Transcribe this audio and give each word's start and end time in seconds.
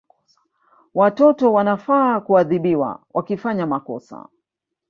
Watoto 0.93 1.53
wanafaa 1.53 2.19
kuadhibiwa 2.21 3.03
wakifanya 3.13 3.67
makosa 3.67 4.27